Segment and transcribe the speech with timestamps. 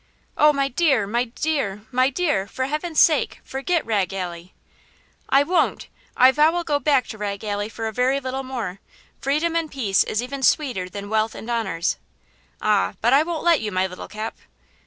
[0.35, 1.05] "Oh, my dear!
[1.05, 1.83] my dear!
[1.91, 2.47] my dear!
[2.47, 4.55] for heaven's sake forget Rag Alley?"
[5.29, 5.89] "I won't!
[6.17, 8.79] I vow I'll go back to Rag Alley for a very little more.
[9.19, 11.97] Freedom and peace is even sweeter than wealth and honors."
[12.63, 14.39] "Ah, but I won't let you, my little Cap."